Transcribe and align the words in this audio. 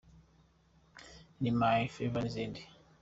in 1.47 1.55
my 1.65 1.79
favour’ 1.95 2.19
n’izindi. 2.23 2.61